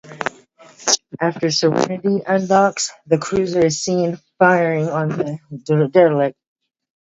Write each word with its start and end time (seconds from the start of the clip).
After 1.19 1.51
"Serenity" 1.51 2.23
undocks, 2.27 2.89
the 3.05 3.19
cruiser 3.19 3.63
is 3.67 3.83
seen 3.83 4.17
firing 4.39 4.87
on 4.89 5.09
the 5.09 5.89
derelict. 5.93 6.39